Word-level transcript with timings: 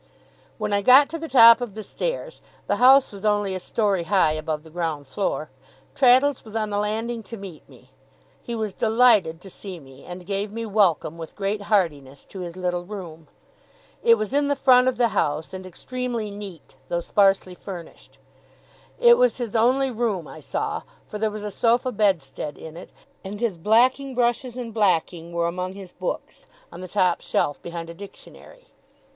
When 0.57 0.73
I 0.73 0.81
got 0.81 1.09
to 1.09 1.19
the 1.19 1.27
top 1.27 1.61
of 1.61 1.75
the 1.75 1.83
stairs 1.83 2.41
the 2.65 2.77
house 2.77 3.11
was 3.11 3.23
only 3.23 3.53
a 3.53 3.59
story 3.59 4.05
high 4.05 4.31
above 4.31 4.63
the 4.63 4.71
ground 4.71 5.05
floor 5.05 5.51
Traddles 5.93 6.43
was 6.43 6.55
on 6.55 6.71
the 6.71 6.79
landing 6.79 7.21
to 7.21 7.37
meet 7.37 7.69
me. 7.69 7.91
He 8.41 8.55
was 8.55 8.73
delighted 8.73 9.39
to 9.41 9.49
see 9.51 9.79
me, 9.79 10.03
and 10.03 10.25
gave 10.25 10.51
me 10.51 10.65
welcome, 10.65 11.19
with 11.19 11.35
great 11.35 11.61
heartiness, 11.69 12.25
to 12.29 12.39
his 12.39 12.57
little 12.57 12.83
room. 12.83 13.27
It 14.01 14.15
was 14.17 14.33
in 14.33 14.47
the 14.47 14.55
front 14.55 14.87
of 14.87 14.97
the 14.97 15.09
house, 15.09 15.53
and 15.53 15.67
extremely 15.67 16.31
neat, 16.31 16.75
though 16.87 16.99
sparely 16.99 17.53
furnished. 17.53 18.17
It 18.99 19.19
was 19.19 19.37
his 19.37 19.55
only 19.55 19.91
room, 19.91 20.27
I 20.27 20.39
saw; 20.39 20.81
for 21.05 21.19
there 21.19 21.29
was 21.29 21.43
a 21.43 21.51
sofa 21.51 21.91
bedstead 21.91 22.57
in 22.57 22.75
it, 22.75 22.89
and 23.23 23.39
his 23.39 23.55
blacking 23.55 24.15
brushes 24.15 24.57
and 24.57 24.73
blacking 24.73 25.31
were 25.31 25.45
among 25.45 25.73
his 25.75 25.91
books 25.91 26.47
on 26.71 26.81
the 26.81 26.87
top 26.87 27.21
shelf, 27.21 27.61
behind 27.61 27.87
a 27.87 27.93
dictionary. 27.93 28.65